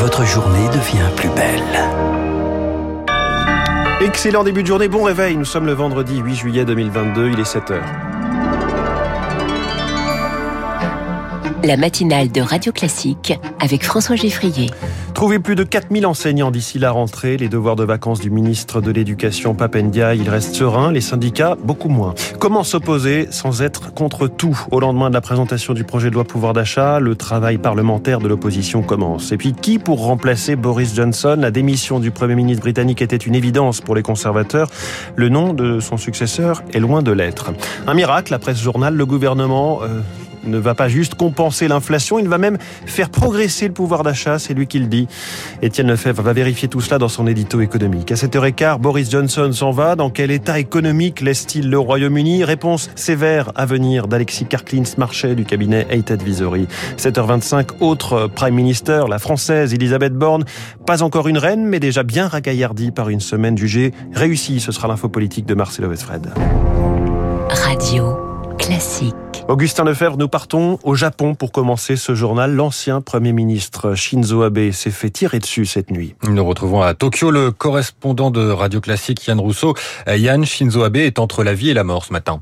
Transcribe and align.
votre 0.00 0.24
journée 0.24 0.66
devient 0.68 1.10
plus 1.14 1.28
belle. 1.28 1.60
Excellent 4.00 4.44
début 4.44 4.62
de 4.62 4.66
journée, 4.66 4.88
bon 4.88 5.02
réveil. 5.02 5.36
Nous 5.36 5.44
sommes 5.44 5.66
le 5.66 5.74
vendredi 5.74 6.16
8 6.16 6.34
juillet 6.36 6.64
2022, 6.64 7.32
il 7.32 7.38
est 7.38 7.44
7 7.44 7.70
heures. 7.72 7.84
La 11.62 11.76
matinale 11.76 12.32
de 12.32 12.40
Radio 12.40 12.72
Classique 12.72 13.38
avec 13.60 13.84
François 13.84 14.16
Geffrier. 14.16 14.70
Trouver 15.20 15.38
plus 15.38 15.54
de 15.54 15.64
4000 15.64 16.06
enseignants 16.06 16.50
d'ici 16.50 16.78
la 16.78 16.92
rentrée. 16.92 17.36
Les 17.36 17.50
devoirs 17.50 17.76
de 17.76 17.84
vacances 17.84 18.20
du 18.20 18.30
ministre 18.30 18.80
de 18.80 18.90
l'Éducation 18.90 19.54
Papendia, 19.54 20.14
il 20.14 20.30
reste 20.30 20.54
serein. 20.54 20.92
Les 20.92 21.02
syndicats, 21.02 21.58
beaucoup 21.62 21.90
moins. 21.90 22.14
Comment 22.38 22.64
s'opposer 22.64 23.28
sans 23.30 23.60
être 23.60 23.92
contre 23.92 24.28
tout? 24.28 24.58
Au 24.70 24.80
lendemain 24.80 25.10
de 25.10 25.14
la 25.14 25.20
présentation 25.20 25.74
du 25.74 25.84
projet 25.84 26.08
de 26.08 26.14
loi 26.14 26.24
pouvoir 26.24 26.54
d'achat, 26.54 27.00
le 27.00 27.16
travail 27.16 27.58
parlementaire 27.58 28.20
de 28.20 28.28
l'opposition 28.28 28.80
commence. 28.80 29.30
Et 29.30 29.36
puis, 29.36 29.52
qui 29.52 29.78
pour 29.78 30.02
remplacer 30.02 30.56
Boris 30.56 30.94
Johnson? 30.94 31.36
La 31.38 31.50
démission 31.50 32.00
du 32.00 32.12
Premier 32.12 32.34
ministre 32.34 32.62
britannique 32.62 33.02
était 33.02 33.18
une 33.18 33.34
évidence 33.34 33.82
pour 33.82 33.94
les 33.94 34.02
conservateurs. 34.02 34.70
Le 35.16 35.28
nom 35.28 35.52
de 35.52 35.80
son 35.80 35.98
successeur 35.98 36.62
est 36.72 36.80
loin 36.80 37.02
de 37.02 37.12
l'être. 37.12 37.52
Un 37.86 37.92
miracle, 37.92 38.32
la 38.32 38.38
presse 38.38 38.58
journal, 38.58 38.94
le 38.94 39.04
gouvernement... 39.04 39.80
Euh, 39.82 40.00
ne 40.44 40.58
va 40.58 40.74
pas 40.74 40.88
juste 40.88 41.14
compenser 41.14 41.68
l'inflation, 41.68 42.18
il 42.18 42.28
va 42.28 42.38
même 42.38 42.58
faire 42.86 43.10
progresser 43.10 43.68
le 43.68 43.74
pouvoir 43.74 44.02
d'achat, 44.02 44.38
c'est 44.38 44.54
lui 44.54 44.66
qui 44.66 44.78
le 44.78 44.86
dit. 44.86 45.08
Étienne 45.62 45.88
Lefebvre 45.88 46.22
va 46.22 46.32
vérifier 46.32 46.68
tout 46.68 46.80
cela 46.80 46.98
dans 46.98 47.08
son 47.08 47.26
édito 47.26 47.60
économique. 47.60 48.12
À 48.12 48.14
7h15, 48.14 48.78
Boris 48.78 49.10
Johnson 49.10 49.50
s'en 49.52 49.70
va. 49.70 49.96
Dans 49.96 50.10
quel 50.10 50.30
état 50.30 50.58
économique 50.58 51.20
laisse-t-il 51.20 51.70
le 51.70 51.78
Royaume-Uni? 51.78 52.44
Réponse 52.44 52.90
sévère 52.94 53.52
à 53.54 53.66
venir 53.66 54.08
d'Alexis 54.08 54.46
Karklins 54.46 54.82
Marchais 54.96 55.34
du 55.34 55.44
cabinet 55.44 55.86
Eight 55.90 56.10
Advisory. 56.10 56.66
7h25, 56.96 57.80
autre 57.80 58.28
Prime 58.34 58.54
Minister, 58.54 59.04
la 59.08 59.18
française 59.18 59.74
Elisabeth 59.74 60.14
Borne. 60.14 60.44
Pas 60.86 61.02
encore 61.02 61.28
une 61.28 61.38
reine, 61.38 61.64
mais 61.64 61.80
déjà 61.80 62.02
bien 62.02 62.28
ragaillardie 62.28 62.90
par 62.90 63.08
une 63.08 63.20
semaine 63.20 63.56
jugée 63.56 63.92
réussie. 64.12 64.60
Ce 64.60 64.72
sera 64.72 64.88
l'info 64.88 65.08
politique 65.08 65.46
de 65.46 65.54
Marcelo 65.54 65.88
Westfred. 65.88 66.32
Radio 67.48 68.16
classique. 68.58 69.29
Augustin 69.50 69.82
Lefebvre, 69.82 70.16
nous 70.16 70.28
partons 70.28 70.78
au 70.84 70.94
Japon 70.94 71.34
pour 71.34 71.50
commencer 71.50 71.96
ce 71.96 72.14
journal. 72.14 72.54
L'ancien 72.54 73.00
Premier 73.00 73.32
ministre 73.32 73.96
Shinzo 73.96 74.42
Abe 74.42 74.70
s'est 74.70 74.92
fait 74.92 75.10
tirer 75.10 75.40
dessus 75.40 75.66
cette 75.66 75.90
nuit. 75.90 76.14
Nous 76.22 76.44
retrouvons 76.44 76.82
à 76.82 76.94
Tokyo 76.94 77.32
le 77.32 77.50
correspondant 77.50 78.30
de 78.30 78.48
Radio 78.48 78.80
Classique 78.80 79.26
Yann 79.26 79.40
Rousseau. 79.40 79.74
Yann, 80.06 80.44
Shinzo 80.44 80.84
Abe 80.84 80.98
est 80.98 81.18
entre 81.18 81.42
la 81.42 81.52
vie 81.52 81.70
et 81.70 81.74
la 81.74 81.82
mort 81.82 82.04
ce 82.04 82.12
matin. 82.12 82.40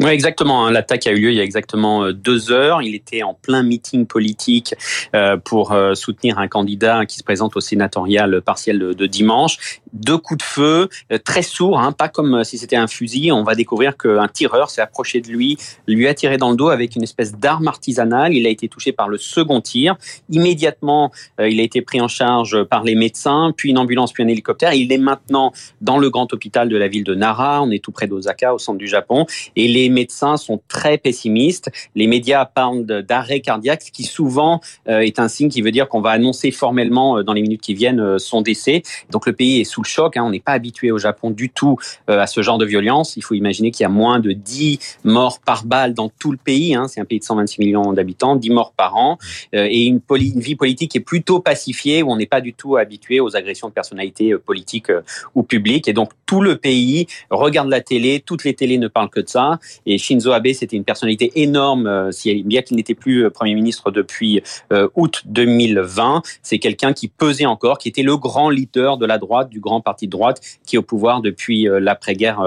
Oui, 0.00 0.10
exactement. 0.10 0.66
Hein. 0.66 0.70
L'attaque 0.70 1.06
a 1.08 1.10
eu 1.10 1.20
lieu 1.20 1.30
il 1.30 1.36
y 1.36 1.40
a 1.40 1.44
exactement 1.44 2.04
euh, 2.04 2.12
deux 2.12 2.52
heures. 2.52 2.82
Il 2.82 2.94
était 2.94 3.24
en 3.24 3.34
plein 3.34 3.64
meeting 3.64 4.06
politique 4.06 4.74
euh, 5.14 5.36
pour 5.36 5.72
euh, 5.72 5.94
soutenir 5.94 6.38
un 6.38 6.46
candidat 6.46 7.04
qui 7.04 7.16
se 7.16 7.24
présente 7.24 7.56
au 7.56 7.60
sénatorial 7.60 8.40
partiel 8.42 8.78
de 8.78 9.06
dimanche. 9.06 9.80
Deux 9.92 10.18
coups 10.18 10.38
de 10.38 10.42
feu, 10.42 10.88
très 11.24 11.42
sourds, 11.42 11.78
hein, 11.78 11.92
pas 11.92 12.08
comme 12.08 12.44
si 12.44 12.58
c'était 12.58 12.76
un 12.76 12.86
fusil. 12.86 13.32
On 13.32 13.42
va 13.42 13.54
découvrir 13.54 13.96
qu'un 13.96 14.28
tireur 14.28 14.70
s'est 14.70 14.80
approché 14.80 15.20
de 15.20 15.28
lui, 15.28 15.56
lui 15.86 16.06
a 16.06 16.14
tiré 16.14 16.36
dans 16.36 16.50
le 16.50 16.56
dos 16.56 16.68
avec 16.68 16.96
une 16.96 17.02
espèce 17.02 17.34
d'arme 17.34 17.68
artisanale. 17.68 18.34
Il 18.34 18.46
a 18.46 18.50
été 18.50 18.68
touché 18.68 18.92
par 18.92 19.08
le 19.08 19.18
second 19.18 19.60
tir. 19.60 19.96
Immédiatement, 20.30 21.12
il 21.38 21.60
a 21.60 21.62
été 21.62 21.82
pris 21.82 22.00
en 22.00 22.08
charge 22.08 22.64
par 22.64 22.84
les 22.84 22.94
médecins, 22.94 23.52
puis 23.56 23.70
une 23.70 23.78
ambulance, 23.78 24.12
puis 24.12 24.22
un 24.22 24.28
hélicoptère. 24.28 24.74
Il 24.74 24.92
est 24.92 24.98
maintenant 24.98 25.52
dans 25.80 25.98
le 25.98 26.10
grand 26.10 26.32
hôpital 26.32 26.68
de 26.68 26.76
la 26.76 26.88
ville 26.88 27.04
de 27.04 27.14
Nara. 27.14 27.62
On 27.62 27.70
est 27.70 27.82
tout 27.82 27.92
près 27.92 28.06
d'Osaka, 28.06 28.54
au 28.54 28.58
centre 28.58 28.78
du 28.78 28.88
Japon. 28.88 29.26
Et 29.56 29.68
les 29.68 29.88
médecins 29.88 30.36
sont 30.36 30.60
très 30.68 30.98
pessimistes. 30.98 31.70
Les 31.94 32.06
médias 32.06 32.44
parlent 32.44 32.84
d'arrêt 32.84 33.40
cardiaque, 33.40 33.82
ce 33.82 33.92
qui 33.92 34.04
souvent 34.04 34.60
euh, 34.88 35.00
est 35.00 35.18
un 35.18 35.28
signe 35.28 35.48
qui 35.48 35.62
veut 35.62 35.70
dire 35.70 35.88
qu'on 35.88 36.00
va 36.00 36.10
annoncer 36.10 36.50
formellement 36.50 37.18
euh, 37.18 37.22
dans 37.22 37.32
les 37.32 37.42
minutes 37.42 37.60
qui 37.60 37.74
viennent 37.74 38.00
euh, 38.00 38.18
son 38.18 38.42
décès. 38.42 38.82
Donc 39.10 39.26
le 39.26 39.32
pays 39.32 39.60
est 39.60 39.64
le 39.82 39.88
choc. 39.88 40.16
Hein. 40.16 40.24
On 40.24 40.30
n'est 40.30 40.40
pas 40.40 40.52
habitué 40.52 40.90
au 40.90 40.98
Japon 40.98 41.30
du 41.30 41.50
tout 41.50 41.76
à 42.06 42.26
ce 42.26 42.42
genre 42.42 42.58
de 42.58 42.64
violence. 42.64 43.16
Il 43.16 43.22
faut 43.22 43.34
imaginer 43.34 43.70
qu'il 43.70 43.84
y 43.84 43.86
a 43.86 43.90
moins 43.90 44.20
de 44.20 44.32
10 44.32 44.78
morts 45.04 45.40
par 45.40 45.64
balle 45.64 45.94
dans 45.94 46.08
tout 46.08 46.32
le 46.32 46.38
pays. 46.38 46.74
Hein. 46.74 46.88
C'est 46.88 47.00
un 47.00 47.04
pays 47.04 47.18
de 47.18 47.24
126 47.24 47.60
millions 47.60 47.92
d'habitants, 47.92 48.36
10 48.36 48.50
morts 48.50 48.72
par 48.72 48.96
an, 48.96 49.18
et 49.52 49.84
une, 49.84 50.00
vie 50.36 50.56
politique 50.56 50.92
qui 50.92 50.98
est 50.98 51.02
plutôt 51.02 51.40
pacifiée, 51.40 52.02
où 52.02 52.10
on 52.10 52.16
n'est 52.16 52.26
pas 52.26 52.40
du 52.40 52.54
tout 52.54 52.76
habitué 52.76 53.20
aux 53.20 53.36
agressions 53.36 53.68
de 53.68 53.72
personnalités 53.72 54.34
politiques 54.36 54.90
ou 55.34 55.42
publiques. 55.42 55.88
Et 55.88 55.92
donc 55.92 56.12
tout 56.26 56.40
le 56.40 56.56
pays 56.56 57.06
regarde 57.30 57.68
la 57.68 57.80
télé, 57.80 58.22
toutes 58.24 58.44
les 58.44 58.54
télés 58.54 58.78
ne 58.78 58.88
parlent 58.88 59.10
que 59.10 59.20
de 59.20 59.28
ça. 59.28 59.58
Et 59.86 59.98
Shinzo 59.98 60.32
Abe, 60.32 60.48
c'était 60.52 60.76
une 60.76 60.84
personnalité 60.84 61.32
énorme, 61.36 61.86
euh, 61.86 62.10
bien 62.44 62.62
qu'il 62.62 62.76
n'était 62.76 62.94
plus 62.94 63.24
euh, 63.24 63.30
Premier 63.30 63.54
ministre 63.54 63.90
depuis 63.90 64.42
euh, 64.72 64.88
août 64.94 65.22
2020. 65.26 66.22
C'est 66.42 66.58
quelqu'un 66.58 66.92
qui 66.92 67.08
pesait 67.08 67.46
encore, 67.46 67.78
qui 67.78 67.88
était 67.88 68.02
le 68.02 68.16
grand 68.16 68.50
leader 68.50 68.98
de 68.98 69.06
la 69.06 69.18
droite, 69.18 69.48
du 69.48 69.60
grand 69.68 69.80
parti 69.80 70.06
de 70.06 70.12
droite, 70.12 70.40
qui 70.66 70.76
est 70.76 70.78
au 70.78 70.82
pouvoir 70.82 71.20
depuis 71.20 71.68
l'après-guerre 71.70 72.40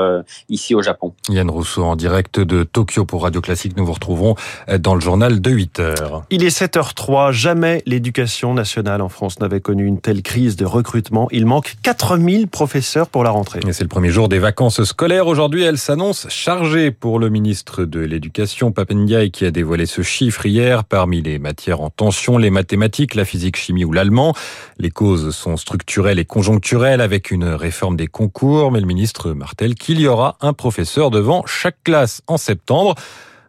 ici 0.49 0.75
au 0.75 0.81
Japon. 0.81 1.13
Yann 1.29 1.49
Rousseau 1.49 1.83
en 1.83 1.95
direct 1.95 2.39
de 2.39 2.63
Tokyo 2.63 3.05
pour 3.05 3.23
Radio 3.23 3.41
Classique. 3.41 3.77
Nous 3.77 3.85
vous 3.85 3.93
retrouverons 3.93 4.35
dans 4.79 4.95
le 4.95 5.01
journal 5.01 5.39
de 5.39 5.51
8 5.51 5.79
heures. 5.79 6.23
Il 6.29 6.43
est 6.43 6.55
7h03. 6.55 7.31
Jamais 7.31 7.83
l'éducation 7.85 8.53
nationale 8.53 9.01
en 9.01 9.09
France 9.09 9.39
n'avait 9.39 9.61
connu 9.61 9.85
une 9.85 10.01
telle 10.01 10.23
crise 10.23 10.55
de 10.55 10.65
recrutement. 10.65 11.27
Il 11.31 11.45
manque 11.45 11.75
4000 11.83 12.47
professeurs 12.47 13.07
pour 13.07 13.23
la 13.23 13.29
rentrée. 13.29 13.59
C'est 13.71 13.83
le 13.83 13.89
premier 13.89 14.09
jour 14.09 14.27
des 14.27 14.39
vacances 14.39 14.83
scolaires. 14.83 15.27
Aujourd'hui, 15.27 15.63
elle 15.63 15.77
s'annonce 15.77 16.27
chargée 16.29 16.91
pour 16.91 17.19
le 17.19 17.29
ministre 17.29 17.85
de 17.85 17.99
l'Éducation, 17.99 18.71
Papendiaï, 18.71 19.31
qui 19.31 19.45
a 19.45 19.51
dévoilé 19.51 19.85
ce 19.85 20.01
chiffre 20.01 20.45
hier. 20.45 20.83
Parmi 20.83 21.21
les 21.21 21.39
matières 21.39 21.81
en 21.81 21.89
tension, 21.89 22.37
les 22.37 22.49
mathématiques, 22.49 23.15
la 23.15 23.25
physique, 23.25 23.57
chimie 23.57 23.85
ou 23.85 23.91
l'allemand. 23.91 24.33
Les 24.77 24.89
causes 24.89 25.35
sont 25.35 25.57
structurelles 25.57 26.19
et 26.19 26.25
conjoncturelles 26.25 27.01
avec 27.01 27.10
une 27.19 27.45
réforme 27.45 27.97
des 27.97 28.07
concours. 28.07 28.71
Mais 28.71 28.79
le 28.79 28.85
ministre 28.85 29.31
martèle 29.31 29.75
qu'il 29.75 29.99
y 29.99 30.07
aura 30.07 30.37
un 30.41 30.53
professeur 30.53 31.11
devant 31.11 31.45
chaque 31.45 31.83
classe 31.83 32.21
en 32.27 32.37
septembre. 32.37 32.95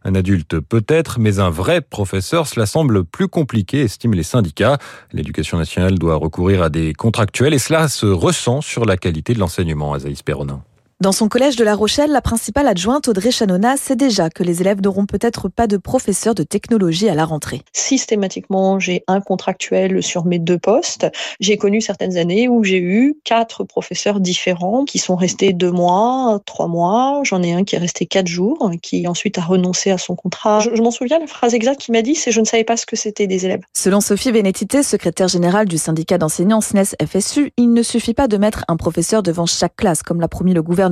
Un 0.04 0.14
adulte 0.16 0.58
peut-être, 0.58 1.20
mais 1.20 1.38
un 1.38 1.50
vrai 1.50 1.80
professeur, 1.80 2.48
cela 2.48 2.66
semble 2.66 3.04
plus 3.04 3.28
compliqué, 3.28 3.82
estiment 3.82 4.14
les 4.14 4.24
syndicats. 4.24 4.78
L'éducation 5.12 5.58
nationale 5.58 5.98
doit 5.98 6.16
recourir 6.16 6.62
à 6.62 6.70
des 6.70 6.92
contractuels 6.92 7.54
et 7.54 7.58
cela 7.58 7.86
se 7.88 8.06
ressent 8.06 8.60
sur 8.60 8.84
la 8.84 8.96
qualité 8.96 9.32
de 9.32 9.38
l'enseignement, 9.38 9.92
Azaïs 9.94 10.22
Perronin. 10.22 10.64
Dans 11.02 11.10
son 11.10 11.26
collège 11.26 11.56
de 11.56 11.64
La 11.64 11.74
Rochelle, 11.74 12.12
la 12.12 12.20
principale 12.20 12.68
adjointe 12.68 13.08
Audrey 13.08 13.32
Chanona 13.32 13.76
sait 13.76 13.96
déjà 13.96 14.30
que 14.30 14.44
les 14.44 14.60
élèves 14.60 14.80
n'auront 14.80 15.04
peut-être 15.04 15.48
pas 15.48 15.66
de 15.66 15.76
professeur 15.76 16.32
de 16.36 16.44
technologie 16.44 17.08
à 17.08 17.16
la 17.16 17.24
rentrée. 17.24 17.62
Systématiquement, 17.72 18.78
j'ai 18.78 19.02
un 19.08 19.20
contractuel 19.20 20.00
sur 20.00 20.24
mes 20.26 20.38
deux 20.38 20.60
postes. 20.60 21.08
J'ai 21.40 21.56
connu 21.56 21.80
certaines 21.80 22.18
années 22.18 22.48
où 22.48 22.62
j'ai 22.62 22.78
eu 22.78 23.16
quatre 23.24 23.64
professeurs 23.64 24.20
différents 24.20 24.84
qui 24.84 25.00
sont 25.00 25.16
restés 25.16 25.52
deux 25.52 25.72
mois, 25.72 26.40
trois 26.46 26.68
mois. 26.68 27.22
J'en 27.24 27.42
ai 27.42 27.52
un 27.52 27.64
qui 27.64 27.74
est 27.74 27.80
resté 27.80 28.06
quatre 28.06 28.28
jours, 28.28 28.70
qui 28.80 29.08
ensuite 29.08 29.38
a 29.38 29.42
renoncé 29.42 29.90
à 29.90 29.98
son 29.98 30.14
contrat. 30.14 30.60
Je, 30.60 30.80
m'en 30.80 30.92
souviens, 30.92 31.18
la 31.18 31.26
phrase 31.26 31.52
exacte 31.52 31.80
qu'il 31.80 31.94
m'a 31.94 32.02
dit, 32.02 32.14
c'est 32.14 32.30
je 32.30 32.38
ne 32.38 32.46
savais 32.46 32.62
pas 32.62 32.76
ce 32.76 32.86
que 32.86 32.94
c'était 32.94 33.26
des 33.26 33.44
élèves. 33.44 33.62
Selon 33.72 34.00
Sophie 34.00 34.30
Bénétité, 34.30 34.84
secrétaire 34.84 35.26
générale 35.26 35.66
du 35.66 35.78
syndicat 35.78 36.18
d'enseignants 36.18 36.60
SNES 36.60 36.94
FSU, 37.04 37.52
il 37.56 37.72
ne 37.72 37.82
suffit 37.82 38.14
pas 38.14 38.28
de 38.28 38.36
mettre 38.36 38.64
un 38.68 38.76
professeur 38.76 39.24
devant 39.24 39.46
chaque 39.46 39.74
classe, 39.74 40.04
comme 40.04 40.20
l'a 40.20 40.28
promis 40.28 40.54
le 40.54 40.62
gouvernement 40.62 40.91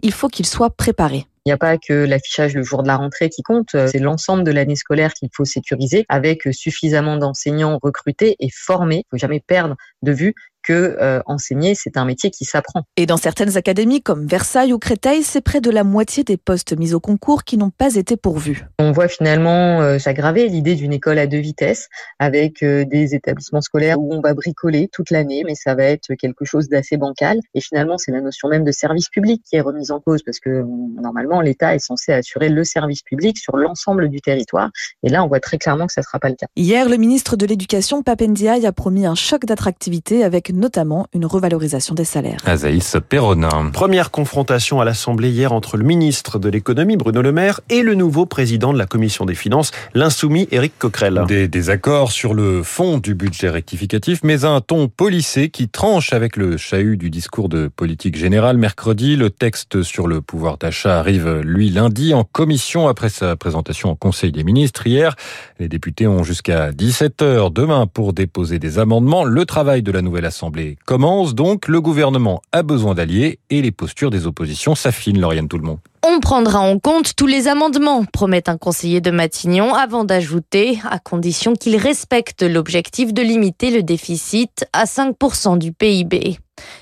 il 0.00 0.12
faut 0.12 0.28
qu'il 0.28 0.46
soit 0.46 0.70
préparé. 0.70 1.26
Il 1.44 1.50
n'y 1.50 1.52
a 1.52 1.58
pas 1.58 1.78
que 1.78 1.92
l'affichage 1.92 2.54
le 2.54 2.64
jour 2.64 2.82
de 2.82 2.88
la 2.88 2.96
rentrée 2.96 3.28
qui 3.28 3.42
compte, 3.42 3.70
c'est 3.70 4.00
l'ensemble 4.00 4.42
de 4.42 4.50
l'année 4.50 4.74
scolaire 4.74 5.12
qu'il 5.12 5.28
faut 5.32 5.44
sécuriser 5.44 6.04
avec 6.08 6.48
suffisamment 6.50 7.16
d'enseignants 7.18 7.78
recrutés 7.80 8.34
et 8.40 8.48
formés. 8.52 8.96
Il 8.96 9.06
ne 9.12 9.18
faut 9.18 9.20
jamais 9.20 9.38
perdre 9.46 9.76
de 10.02 10.10
vue 10.10 10.34
que 10.66 10.96
euh, 11.00 11.20
enseigner, 11.26 11.74
c'est 11.74 11.96
un 11.96 12.04
métier 12.04 12.30
qui 12.30 12.44
s'apprend. 12.44 12.82
Et 12.96 13.06
dans 13.06 13.16
certaines 13.16 13.56
académies 13.56 14.02
comme 14.02 14.26
Versailles 14.26 14.72
ou 14.72 14.78
Créteil, 14.78 15.22
c'est 15.22 15.40
près 15.40 15.60
de 15.60 15.70
la 15.70 15.84
moitié 15.84 16.24
des 16.24 16.36
postes 16.36 16.76
mis 16.76 16.92
au 16.92 17.00
concours 17.00 17.44
qui 17.44 17.56
n'ont 17.56 17.70
pas 17.70 17.94
été 17.94 18.16
pourvus. 18.16 18.66
On 18.78 18.92
voit 18.92 19.08
finalement 19.08 19.80
euh, 19.80 19.98
s'aggraver 19.98 20.48
l'idée 20.48 20.74
d'une 20.74 20.92
école 20.92 21.18
à 21.18 21.26
deux 21.26 21.38
vitesses 21.38 21.88
avec 22.18 22.62
euh, 22.62 22.84
des 22.84 23.14
établissements 23.14 23.60
scolaires 23.60 24.00
où 24.00 24.12
on 24.12 24.20
va 24.20 24.34
bricoler 24.34 24.88
toute 24.92 25.10
l'année, 25.10 25.44
mais 25.46 25.54
ça 25.54 25.74
va 25.74 25.84
être 25.84 26.14
quelque 26.14 26.44
chose 26.44 26.68
d'assez 26.68 26.96
bancal. 26.96 27.38
Et 27.54 27.60
finalement, 27.60 27.96
c'est 27.96 28.12
la 28.12 28.20
notion 28.20 28.48
même 28.48 28.64
de 28.64 28.72
service 28.72 29.08
public 29.08 29.42
qui 29.48 29.56
est 29.56 29.60
remise 29.60 29.90
en 29.92 30.00
cause 30.00 30.22
parce 30.24 30.40
que 30.40 30.64
normalement, 31.00 31.40
l'État 31.40 31.74
est 31.74 31.78
censé 31.78 32.12
assurer 32.12 32.48
le 32.48 32.64
service 32.64 33.02
public 33.02 33.38
sur 33.38 33.56
l'ensemble 33.56 34.08
du 34.08 34.20
territoire. 34.20 34.70
Et 35.04 35.08
là, 35.08 35.22
on 35.22 35.28
voit 35.28 35.40
très 35.40 35.58
clairement 35.58 35.86
que 35.86 35.92
ça 35.92 36.00
ne 36.00 36.04
sera 36.06 36.18
pas 36.18 36.28
le 36.28 36.34
cas. 36.34 36.46
Hier, 36.56 36.88
le 36.88 36.96
ministre 36.96 37.36
de 37.36 37.46
l'Éducation, 37.46 38.02
Papendiaï, 38.02 38.66
a 38.66 38.72
promis 38.72 39.06
un 39.06 39.14
choc 39.14 39.44
d'attractivité 39.44 40.24
avec 40.24 40.50
notamment 40.56 41.06
une 41.12 41.26
revalorisation 41.26 41.94
des 41.94 42.04
salaires. 42.04 42.40
Azaïs 42.46 42.96
Perronin. 43.08 43.70
Première 43.72 44.10
confrontation 44.10 44.80
à 44.80 44.84
l'Assemblée 44.84 45.30
hier 45.30 45.52
entre 45.52 45.76
le 45.76 45.84
ministre 45.84 46.38
de 46.38 46.48
l'économie 46.48 46.96
Bruno 46.96 47.22
Le 47.22 47.30
Maire 47.30 47.60
et 47.68 47.82
le 47.82 47.94
nouveau 47.94 48.26
président 48.26 48.72
de 48.72 48.78
la 48.78 48.86
commission 48.86 49.26
des 49.26 49.34
finances, 49.34 49.70
l'insoumis 49.94 50.48
Éric 50.50 50.72
Coquerel. 50.78 51.24
Des 51.28 51.46
désaccords 51.46 52.10
sur 52.10 52.34
le 52.34 52.62
fond 52.62 52.98
du 52.98 53.14
budget 53.14 53.50
rectificatif, 53.50 54.20
mais 54.24 54.44
un 54.44 54.60
ton 54.60 54.88
policé 54.88 55.50
qui 55.50 55.68
tranche 55.68 56.12
avec 56.12 56.36
le 56.36 56.56
chahut 56.56 56.96
du 56.96 57.10
discours 57.10 57.48
de 57.48 57.68
politique 57.68 58.16
générale 58.16 58.56
mercredi. 58.56 59.16
Le 59.16 59.30
texte 59.30 59.82
sur 59.82 60.06
le 60.08 60.22
pouvoir 60.22 60.56
d'achat 60.56 60.98
arrive, 60.98 61.40
lui, 61.40 61.68
lundi 61.68 62.14
en 62.14 62.24
commission 62.24 62.88
après 62.88 63.10
sa 63.10 63.36
présentation 63.36 63.90
en 63.90 63.94
Conseil 63.94 64.32
des 64.32 64.44
ministres 64.44 64.86
hier. 64.86 65.14
Les 65.58 65.68
députés 65.68 66.06
ont 66.06 66.24
jusqu'à 66.24 66.72
17 66.72 67.22
heures 67.22 67.50
demain 67.50 67.86
pour 67.86 68.14
déposer 68.14 68.58
des 68.58 68.78
amendements. 68.78 69.24
Le 69.24 69.44
travail 69.44 69.82
de 69.82 69.92
la 69.92 70.00
nouvelle 70.00 70.24
Assemblée 70.24 70.45
commence 70.84 71.34
donc. 71.34 71.68
Le 71.68 71.80
gouvernement 71.80 72.40
a 72.52 72.62
besoin 72.62 72.94
d'alliés 72.94 73.38
et 73.50 73.62
les 73.62 73.72
postures 73.72 74.10
des 74.10 74.26
oppositions 74.26 74.74
s'affinent, 74.74 75.20
Lauriane 75.20 75.48
Tout-le-Monde. 75.48 75.78
On 76.06 76.20
prendra 76.20 76.60
en 76.60 76.78
compte 76.78 77.16
tous 77.16 77.26
les 77.26 77.48
amendements, 77.48 78.04
promet 78.04 78.48
un 78.48 78.56
conseiller 78.56 79.00
de 79.00 79.10
Matignon, 79.10 79.74
avant 79.74 80.04
d'ajouter, 80.04 80.78
à 80.88 80.98
condition 80.98 81.54
qu'il 81.54 81.76
respecte 81.76 82.42
l'objectif 82.42 83.12
de 83.12 83.22
limiter 83.22 83.70
le 83.70 83.82
déficit 83.82 84.66
à 84.72 84.84
5% 84.84 85.58
du 85.58 85.72
PIB. 85.72 86.38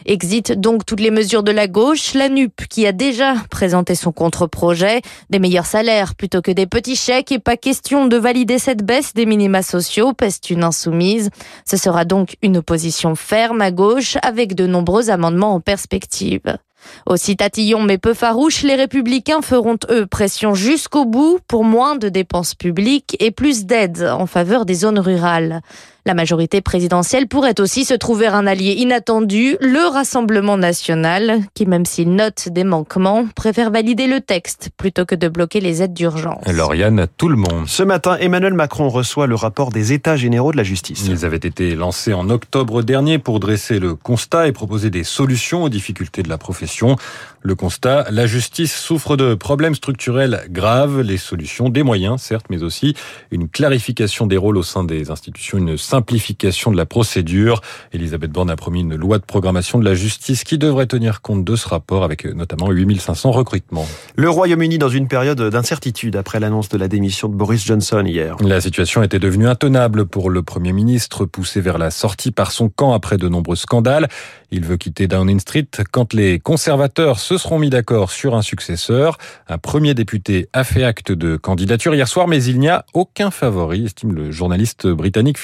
Exit 0.06 0.52
donc 0.52 0.84
toutes 0.84 1.00
les 1.00 1.10
mesures 1.10 1.42
de 1.42 1.50
la 1.50 1.66
gauche, 1.66 2.14
la 2.14 2.28
NUP 2.28 2.66
qui 2.68 2.86
a 2.86 2.92
déjà 2.92 3.34
présenté 3.50 3.94
son 3.94 4.12
contre-projet, 4.12 5.00
des 5.30 5.38
meilleurs 5.38 5.66
salaires 5.66 6.14
plutôt 6.14 6.42
que 6.42 6.50
des 6.50 6.66
petits 6.66 6.96
chèques 6.96 7.32
et 7.32 7.38
pas 7.38 7.56
question 7.56 8.06
de 8.06 8.16
valider 8.16 8.58
cette 8.58 8.84
baisse 8.84 9.14
des 9.14 9.26
minima 9.26 9.62
sociaux, 9.62 10.12
peste 10.12 10.50
une 10.50 10.64
insoumise. 10.64 11.30
Ce 11.64 11.76
sera 11.76 12.04
donc 12.04 12.36
une 12.42 12.58
opposition 12.58 13.14
ferme 13.14 13.62
à 13.62 13.70
gauche 13.70 14.16
avec 14.22 14.54
de 14.54 14.66
nombreux 14.66 15.10
amendements 15.10 15.54
en 15.54 15.60
perspective. 15.60 16.58
Aussi 17.06 17.36
tatillons 17.36 17.82
mais 17.82 17.98
peu 17.98 18.12
farouches, 18.12 18.62
les 18.62 18.74
républicains 18.74 19.40
feront 19.40 19.78
eux 19.90 20.06
pression 20.06 20.54
jusqu'au 20.54 21.06
bout 21.06 21.38
pour 21.48 21.64
moins 21.64 21.96
de 21.96 22.10
dépenses 22.10 22.54
publiques 22.54 23.16
et 23.20 23.30
plus 23.30 23.64
d'aides 23.64 24.02
en 24.02 24.26
faveur 24.26 24.66
des 24.66 24.74
zones 24.74 24.98
rurales. 24.98 25.62
La 26.06 26.12
majorité 26.12 26.60
présidentielle 26.60 27.28
pourrait 27.28 27.58
aussi 27.60 27.86
se 27.86 27.94
trouver 27.94 28.26
un 28.26 28.46
allié 28.46 28.72
inattendu, 28.72 29.56
le 29.62 29.90
Rassemblement 29.90 30.58
national, 30.58 31.40
qui 31.54 31.64
même 31.64 31.86
s'il 31.86 32.14
note 32.14 32.50
des 32.50 32.64
manquements, 32.64 33.24
préfère 33.34 33.70
valider 33.70 34.06
le 34.06 34.20
texte 34.20 34.68
plutôt 34.76 35.06
que 35.06 35.14
de 35.14 35.28
bloquer 35.28 35.60
les 35.60 35.82
aides 35.82 35.94
d'urgence. 35.94 36.46
Lauriane, 36.46 37.06
tout 37.16 37.30
le 37.30 37.36
monde. 37.36 37.66
Ce 37.66 37.82
matin, 37.82 38.18
Emmanuel 38.20 38.52
Macron 38.52 38.90
reçoit 38.90 39.26
le 39.26 39.34
rapport 39.34 39.70
des 39.70 39.94
États 39.94 40.16
généraux 40.16 40.52
de 40.52 40.58
la 40.58 40.62
justice. 40.62 41.06
Ils 41.08 41.24
avaient 41.24 41.38
été 41.38 41.74
lancés 41.74 42.12
en 42.12 42.28
octobre 42.28 42.82
dernier 42.82 43.18
pour 43.18 43.40
dresser 43.40 43.78
le 43.78 43.94
constat 43.94 44.46
et 44.46 44.52
proposer 44.52 44.90
des 44.90 45.04
solutions 45.04 45.62
aux 45.62 45.70
difficultés 45.70 46.22
de 46.22 46.28
la 46.28 46.36
profession. 46.36 46.96
Le 47.40 47.54
constat, 47.54 48.06
la 48.10 48.26
justice 48.26 48.76
souffre 48.76 49.16
de 49.16 49.34
problèmes 49.34 49.74
structurels 49.74 50.42
graves, 50.50 51.00
les 51.00 51.16
solutions, 51.16 51.70
des 51.70 51.82
moyens 51.82 52.20
certes, 52.20 52.46
mais 52.50 52.62
aussi 52.62 52.94
une 53.30 53.48
clarification 53.48 54.26
des 54.26 54.36
rôles 54.36 54.58
au 54.58 54.62
sein 54.62 54.84
des 54.84 55.10
institutions, 55.10 55.56
une 55.56 55.78
simplification 55.94 56.72
de 56.72 56.76
la 56.76 56.86
procédure. 56.86 57.60
Elisabeth 57.92 58.32
Borne 58.32 58.50
a 58.50 58.56
promis 58.56 58.80
une 58.80 58.96
loi 58.96 59.18
de 59.18 59.24
programmation 59.24 59.78
de 59.78 59.84
la 59.84 59.94
justice 59.94 60.42
qui 60.42 60.58
devrait 60.58 60.86
tenir 60.86 61.22
compte 61.22 61.44
de 61.44 61.54
ce 61.54 61.68
rapport 61.68 62.02
avec 62.02 62.24
notamment 62.24 62.68
8500 62.70 63.30
recrutements. 63.30 63.86
Le 64.16 64.28
Royaume-Uni 64.28 64.78
dans 64.78 64.88
une 64.88 65.06
période 65.06 65.40
d'incertitude 65.40 66.16
après 66.16 66.40
l'annonce 66.40 66.68
de 66.68 66.78
la 66.78 66.88
démission 66.88 67.28
de 67.28 67.34
Boris 67.34 67.64
Johnson 67.64 68.02
hier. 68.04 68.36
La 68.40 68.60
situation 68.60 69.04
était 69.04 69.20
devenue 69.20 69.46
intenable 69.46 70.06
pour 70.06 70.30
le 70.30 70.42
Premier 70.42 70.72
ministre, 70.72 71.26
poussé 71.26 71.60
vers 71.60 71.78
la 71.78 71.92
sortie 71.92 72.32
par 72.32 72.50
son 72.50 72.68
camp 72.68 72.92
après 72.92 73.16
de 73.16 73.28
nombreux 73.28 73.56
scandales. 73.56 74.08
Il 74.50 74.64
veut 74.64 74.76
quitter 74.76 75.06
Downing 75.06 75.38
Street 75.38 75.68
quand 75.92 76.12
les 76.12 76.40
conservateurs 76.40 77.18
se 77.20 77.38
seront 77.38 77.58
mis 77.58 77.70
d'accord 77.70 78.10
sur 78.10 78.34
un 78.34 78.42
successeur. 78.42 79.18
Un 79.48 79.58
premier 79.58 79.94
député 79.94 80.48
a 80.52 80.64
fait 80.64 80.84
acte 80.84 81.12
de 81.12 81.36
candidature 81.36 81.94
hier 81.94 82.08
soir, 82.08 82.26
mais 82.26 82.42
il 82.44 82.58
n'y 82.58 82.68
a 82.68 82.84
aucun 82.94 83.30
favori, 83.30 83.84
estime 83.84 84.12
le 84.12 84.32
journaliste 84.32 84.88
britannique 84.88 85.38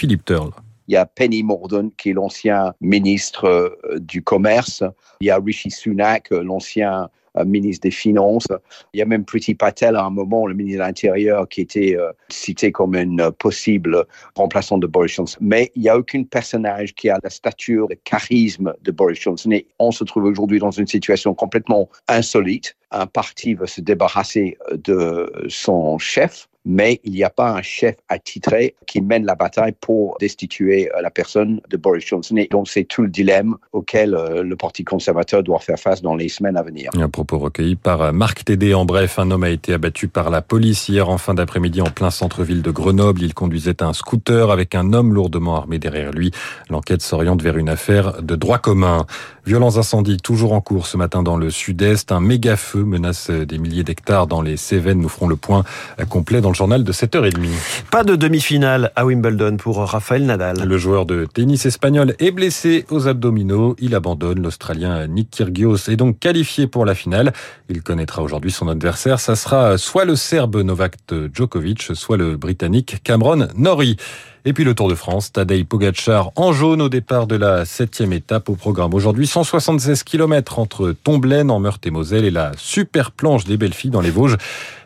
Il 0.90 0.94
y 0.94 0.96
a 0.96 1.06
Penny 1.06 1.44
Mordaunt, 1.44 1.90
qui 1.96 2.10
est 2.10 2.14
l'ancien 2.14 2.74
ministre 2.80 3.44
euh, 3.44 3.98
du 4.00 4.22
Commerce. 4.22 4.82
Il 5.20 5.28
y 5.28 5.30
a 5.30 5.38
Rishi 5.38 5.70
Sunak, 5.70 6.32
euh, 6.32 6.42
l'ancien 6.42 7.08
euh, 7.36 7.44
ministre 7.44 7.82
des 7.82 7.92
Finances. 7.92 8.48
Il 8.92 8.98
y 8.98 9.02
a 9.02 9.04
même 9.04 9.24
Priti 9.24 9.54
Patel 9.54 9.94
à 9.94 10.04
un 10.04 10.10
moment, 10.10 10.48
le 10.48 10.54
ministre 10.54 10.80
de 10.80 10.84
l'Intérieur, 10.84 11.48
qui 11.48 11.60
était 11.60 11.96
cité 12.28 12.72
comme 12.72 12.96
une 12.96 13.30
possible 13.30 14.04
remplaçante 14.34 14.80
de 14.80 14.88
Boris 14.88 15.12
Johnson. 15.12 15.38
Mais 15.40 15.70
il 15.76 15.82
n'y 15.82 15.88
a 15.88 15.96
aucun 15.96 16.24
personnage 16.24 16.92
qui 16.94 17.08
a 17.08 17.20
la 17.22 17.30
stature, 17.30 17.86
le 17.88 17.94
charisme 17.94 18.74
de 18.82 18.90
Boris 18.90 19.20
Johnson. 19.20 19.50
On 19.78 19.92
se 19.92 20.02
trouve 20.02 20.24
aujourd'hui 20.24 20.58
dans 20.58 20.72
une 20.72 20.88
situation 20.88 21.34
complètement 21.34 21.88
insolite. 22.08 22.74
Un 22.90 23.06
parti 23.06 23.54
veut 23.54 23.66
se 23.66 23.80
débarrasser 23.80 24.58
de 24.72 25.32
son 25.48 25.98
chef 25.98 26.48
mais 26.64 27.00
il 27.04 27.12
n'y 27.12 27.24
a 27.24 27.30
pas 27.30 27.50
un 27.52 27.62
chef 27.62 27.96
attitré 28.08 28.74
qui 28.86 29.00
mène 29.00 29.24
la 29.24 29.34
bataille 29.34 29.74
pour 29.80 30.16
destituer 30.20 30.90
euh, 30.94 31.00
la 31.00 31.10
personne 31.10 31.60
de 31.68 31.76
Boris 31.76 32.06
Johnson. 32.06 32.36
Et 32.36 32.48
donc, 32.50 32.68
c'est 32.68 32.84
tout 32.84 33.02
le 33.02 33.08
dilemme 33.08 33.56
auquel 33.72 34.14
euh, 34.14 34.42
le 34.42 34.56
Parti 34.56 34.84
conservateur 34.84 35.42
doit 35.42 35.58
faire 35.58 35.78
face 35.78 36.02
dans 36.02 36.14
les 36.14 36.28
semaines 36.28 36.56
à 36.56 36.62
venir. 36.62 36.90
Un 36.94 37.08
propos 37.08 37.38
recueilli 37.38 37.76
par 37.76 38.02
euh, 38.02 38.12
Marc 38.12 38.44
Tédé. 38.44 38.74
En 38.74 38.84
bref, 38.84 39.18
un 39.18 39.30
homme 39.30 39.44
a 39.44 39.50
été 39.50 39.72
abattu 39.72 40.08
par 40.08 40.30
la 40.30 40.42
police 40.42 40.88
hier 40.88 41.08
en 41.08 41.18
fin 41.18 41.34
d'après-midi 41.34 41.80
en 41.80 41.90
plein 41.90 42.10
centre-ville 42.10 42.62
de 42.62 42.70
Grenoble. 42.70 43.22
Il 43.22 43.32
conduisait 43.32 43.82
un 43.82 43.92
scooter 43.92 44.50
avec 44.50 44.74
un 44.74 44.92
homme 44.92 45.14
lourdement 45.14 45.56
armé 45.56 45.78
derrière 45.78 46.12
lui. 46.12 46.30
L'enquête 46.68 47.00
s'oriente 47.00 47.42
vers 47.42 47.56
une 47.56 47.68
affaire 47.68 48.22
de 48.22 48.36
droit 48.36 48.58
commun. 48.58 49.06
Violents 49.46 49.78
incendies 49.78 50.18
toujours 50.18 50.52
en 50.52 50.60
cours 50.60 50.86
ce 50.86 50.96
matin 50.96 51.22
dans 51.22 51.38
le 51.38 51.50
sud-est. 51.50 52.12
Un 52.12 52.20
méga 52.20 52.56
feu 52.56 52.79
menace 52.84 53.30
des 53.30 53.58
milliers 53.58 53.84
d'hectares 53.84 54.26
dans 54.26 54.42
les 54.42 54.56
Cévennes. 54.56 55.00
Nous 55.00 55.08
ferons 55.08 55.28
le 55.28 55.36
point 55.36 55.64
complet 56.08 56.40
dans 56.40 56.50
le 56.50 56.54
journal 56.54 56.84
de 56.84 56.92
7h30. 56.92 57.48
Pas 57.90 58.04
de 58.04 58.16
demi-finale 58.16 58.92
à 58.96 59.04
Wimbledon 59.04 59.56
pour 59.56 59.78
Rafael 59.78 60.24
Nadal. 60.24 60.62
Le 60.64 60.78
joueur 60.78 61.06
de 61.06 61.24
tennis 61.24 61.66
espagnol 61.66 62.14
est 62.18 62.30
blessé 62.30 62.84
aux 62.90 63.08
abdominaux. 63.08 63.76
Il 63.78 63.94
abandonne. 63.94 64.42
L'Australien 64.42 65.06
Nick 65.06 65.30
Kyrgios 65.30 65.88
est 65.88 65.96
donc 65.96 66.18
qualifié 66.18 66.66
pour 66.66 66.84
la 66.84 66.94
finale. 66.94 67.32
Il 67.68 67.82
connaîtra 67.82 68.22
aujourd'hui 68.22 68.50
son 68.50 68.68
adversaire. 68.68 69.20
Ça 69.20 69.36
sera 69.36 69.78
soit 69.78 70.04
le 70.04 70.16
Serbe 70.16 70.56
Novak 70.56 70.96
Djokovic, 71.32 71.90
soit 71.94 72.16
le 72.16 72.36
Britannique 72.36 72.96
Cameron 73.02 73.48
Norrie. 73.56 73.96
Et 74.46 74.54
puis 74.54 74.64
le 74.64 74.74
Tour 74.74 74.88
de 74.88 74.94
France, 74.94 75.32
Tadej 75.32 75.64
Pogacar 75.64 76.32
en 76.34 76.52
jaune 76.54 76.80
au 76.80 76.88
départ 76.88 77.26
de 77.26 77.36
la 77.36 77.66
septième 77.66 78.14
étape 78.14 78.48
au 78.48 78.54
programme. 78.54 78.94
Aujourd'hui, 78.94 79.26
176 79.26 80.02
km 80.02 80.58
entre 80.58 80.92
Tomblaine 80.92 81.50
en 81.50 81.60
Meurthe-et-Moselle 81.60 82.24
et 82.24 82.30
la 82.30 82.52
super 82.56 83.10
planche 83.10 83.44
des 83.44 83.58
belles 83.58 83.74
filles 83.74 83.90
dans 83.90 84.00
les 84.00 84.10
Vosges. 84.10 84.38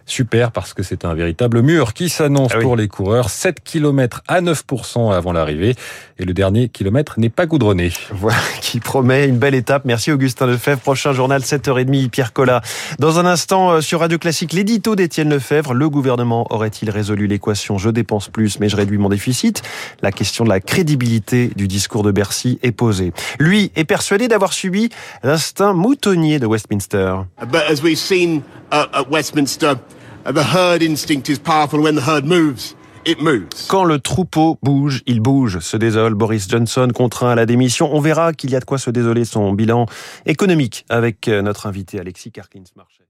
Super 0.06 0.52
parce 0.52 0.74
que 0.74 0.82
c'est 0.82 1.04
un 1.04 1.14
véritable 1.14 1.62
mur 1.62 1.94
qui 1.94 2.08
s'annonce 2.08 2.52
ah 2.54 2.60
pour 2.60 2.76
les 2.76 2.88
coureurs. 2.88 3.30
7 3.30 3.62
km 3.62 4.22
à 4.28 4.40
9% 4.40 5.14
avant 5.14 5.32
l'arrivée. 5.32 5.74
Et 6.18 6.24
le 6.24 6.34
dernier 6.34 6.68
kilomètre 6.68 7.18
n'est 7.18 7.30
pas 7.30 7.46
goudronné. 7.46 7.92
Voilà, 8.12 8.38
qui 8.60 8.80
promet 8.80 9.26
une 9.26 9.38
belle 9.38 9.54
étape. 9.54 9.84
Merci 9.84 10.12
Augustin 10.12 10.46
Lefebvre. 10.46 10.80
Prochain 10.80 11.12
journal 11.12 11.40
7h30, 11.40 12.10
Pierre 12.10 12.32
Collat. 12.32 12.60
Dans 12.98 13.18
un 13.18 13.26
instant, 13.26 13.72
euh, 13.72 13.80
sur 13.80 14.00
Radio 14.00 14.18
Classique, 14.18 14.52
l'édito 14.52 14.94
d'Étienne 14.96 15.30
Lefebvre. 15.30 15.74
Le 15.74 15.88
gouvernement 15.88 16.46
aurait-il 16.50 16.90
résolu 16.90 17.26
l'équation 17.26 17.78
je 17.78 17.90
dépense 17.90 18.28
plus 18.28 18.60
mais 18.60 18.68
je 18.68 18.76
réduis 18.76 18.98
mon 18.98 19.08
déficit 19.08 19.62
La 20.02 20.12
question 20.12 20.44
de 20.44 20.48
la 20.48 20.60
crédibilité 20.60 21.50
du 21.56 21.68
discours 21.68 22.02
de 22.02 22.10
Bercy 22.10 22.58
est 22.62 22.72
posée. 22.72 23.12
Lui 23.38 23.72
est 23.76 23.84
persuadé 23.84 24.29
d'avoir 24.29 24.52
subi 24.52 24.90
l'instinct 25.22 25.72
moutonnier 25.72 26.38
de 26.38 26.46
Westminster. 26.46 27.17
But 27.40 27.62
as 27.69 27.82
we've 27.82 27.98
seen 27.98 28.43
uh, 28.72 28.86
at 28.93 29.10
Westminster, 29.10 29.74
The 30.24 30.54
herd 30.54 30.82
instinct 30.82 31.28
is 31.28 31.38
powerful 31.38 31.81
when 31.81 31.96
the 31.96 32.00
herd 32.00 32.24
moves. 32.24 32.74
It 33.04 33.20
moves. 33.20 33.69
Quand 33.69 33.84
le 33.84 33.98
troupeau 33.98 34.58
bouge, 34.62 35.02
il 35.06 35.20
bouge, 35.20 35.58
se 35.58 35.76
désole 35.76 36.14
Boris 36.14 36.48
Johnson 36.48 36.88
contraint 36.94 37.32
à 37.32 37.34
la 37.34 37.44
démission. 37.44 37.94
On 37.94 38.00
verra 38.00 38.32
qu'il 38.32 38.50
y 38.50 38.56
a 38.56 38.60
de 38.60 38.64
quoi 38.64 38.78
se 38.78 38.88
désoler 38.88 39.26
son 39.26 39.52
bilan 39.52 39.84
économique 40.24 40.86
avec 40.88 41.28
euh, 41.28 41.43
notre 41.43 41.66
invité 41.66 42.00
Alexis 42.00 42.32
Karkins-Marchais. 42.32 43.04